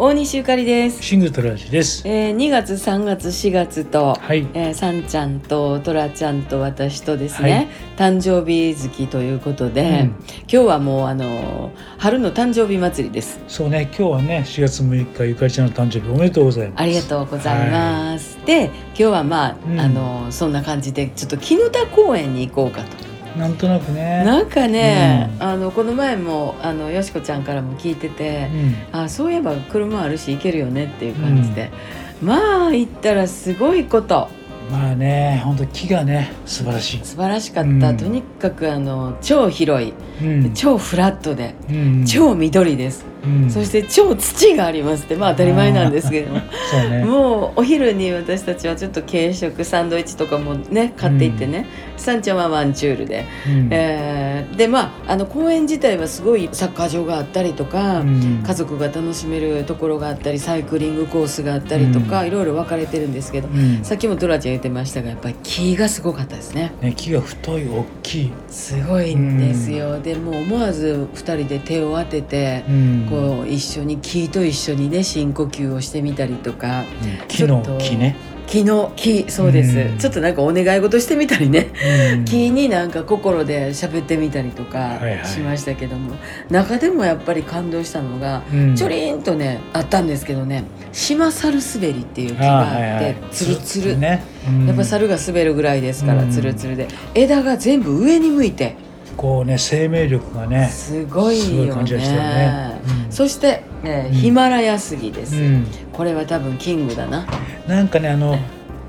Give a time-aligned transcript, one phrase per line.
[0.00, 1.02] 大西ゆかりです。
[1.02, 2.06] シングトラジです。
[2.06, 4.46] えー、2月3月4月と、はい。
[4.54, 10.08] えー、さんちゃんとトラちゃんと私とですね、誕生日月ということで、うん
[10.42, 13.40] 今日はもうあのー春の誕生日祭りです。
[13.48, 16.80] そうね、今日はね、4月6日ゆかりちゃんの誕生日おめでとうございます。
[16.80, 18.38] ありがとうございます。
[18.46, 23.07] で今日はまあ、うんあのーそんな感じでちょっと絹田公園に行こうかと。
[23.38, 24.24] なんとなくね。
[24.24, 28.50] なんかね、うんあのこの前もあのよしこちゃんからも聞いてて
[28.92, 29.00] う、ん。
[29.00, 31.70] あそういえば車あるし行けるよねっていう感じで、
[32.20, 34.28] まあ行ったらすごいこと
[34.70, 37.00] まあね、本当木がね、素晴らしい。
[37.02, 40.52] 素晴らしかった、うんとにかくあの超広い、うん。
[40.52, 42.04] 超フラットで、うん。
[42.04, 43.06] 超緑です、
[43.42, 43.50] うん。
[43.50, 47.04] そして超土がありますってまあ当たり前なんですけども そうね。
[47.04, 53.68] もうお昼に私たちはちょっと軽食サンドイッチとかもね買っていってね、さんちゃんはワンチュールで、うん。
[53.70, 63.80] えーでまああの公園自体はすごいサッカー場があったりとか、うん家族が楽しめるところがあったりサイクリングコースがあったりとか、うんいろいろ分かれてるんですけど、うん。
[63.82, 68.32] さっきもトラちゃん言ってましたがやっぱり木がすごかったですねね、木が太い、大きい。
[68.48, 73.06] すごいんですよ、でもう思わず2人で手を当ててう、ん。
[73.18, 76.82] こう一緒に木と一緒にね深呼吸をしてみたりとか。
[76.82, 77.28] うん。
[77.28, 78.16] 木の木ね。
[78.46, 79.98] 木の木そうです、うん。
[79.98, 81.70] ちょっとなんかお願い事してみたりね。
[82.14, 82.24] うん。
[82.24, 85.26] 木になんか心で喋ってみたりとかはいはい。
[85.26, 86.16] しましたけども、
[86.48, 88.74] 中でもやっぱり感動したのが、うん。
[88.74, 90.64] ちょりんとねあったんですけどね。
[90.92, 93.16] 島猿滑りっていう木があって、あはいはい。
[93.30, 94.22] ツルツル、ね。
[94.66, 96.30] やっぱ猿が滑るぐらいですから、うん。
[96.30, 96.88] ツルツルで。
[97.14, 98.76] 枝が全部上に向いて
[99.18, 100.68] こうね、生命力がね。
[100.68, 102.28] すごいよ感じがしたよね。
[102.28, 103.12] ねうん。
[103.12, 104.12] そして、えーうん。
[104.14, 105.66] ヒマラヤ杉です、うん。
[105.92, 107.26] これは多分キングだな。
[107.66, 108.38] なんかね、あの。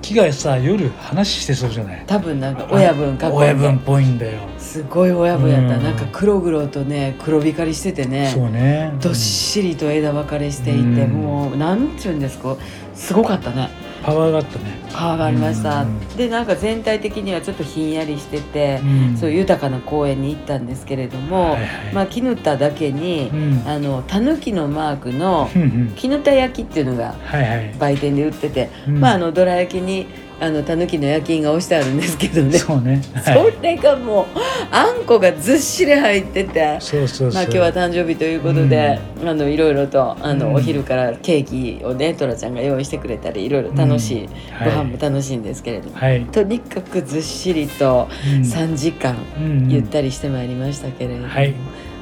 [0.02, 2.04] 木がさ、夜話してそうじゃない？
[2.08, 4.40] 多分なんか親分か親分っぽいんだよ。
[4.58, 5.84] すごい親分やった、うん。
[5.84, 8.32] なんか黒々とね黒光りしててね。
[8.34, 8.94] そうね。
[9.02, 11.12] どっしりと枝分かれしていて、うん。
[11.12, 12.56] もうなんていうんですか？
[12.96, 13.70] すごかったね
[14.04, 14.80] パワーがあったね。
[14.94, 16.00] パワーがありました、うん。
[16.18, 19.18] でなんか全体的にはちょっとひんやりしてて、うん。
[19.18, 21.94] そういう豊かな公園に行ったんですけれども、はいはい。
[21.94, 23.68] まあ絹田だけにう、ん。
[23.68, 25.50] あのたぬきのマークの
[25.96, 27.16] 絹田焼きっていうのが。
[27.80, 29.00] 売店で売ってて、うん。
[29.00, 30.08] まああのどら焼きに
[30.42, 33.02] あのたぬきの焼き印が押してあるんですけどねそうね。
[33.14, 34.26] はいそれがもう
[34.72, 36.78] あんこがずっしり入ってて。
[36.80, 37.32] そうそう。
[37.34, 46.26] まあ、今日は誕生日ということで、あのいろいろとあの、うんお昼からケーキをねトラちゃんが用意してくれたりいろいろ楽しい、うんはいご飯も楽しいんですけれども、はい。
[46.26, 51.54] とにかくずっしりとうん3時間うんゆったりしてまいりましたけれども、はい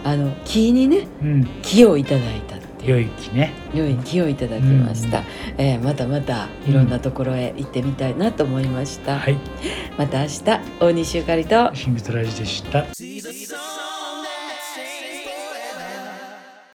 [0.03, 1.45] あの木にねうん。
[1.63, 2.46] 木をいただいて
[2.83, 3.53] 良い木ね。
[3.73, 5.25] 良い木をいただきました、うん
[5.57, 9.37] えーまたまたいろんなところへ行ってみたいなと思いました、はい。
[9.97, 10.43] また明日
[10.79, 12.85] 大西ゆかりとシングトラジでした。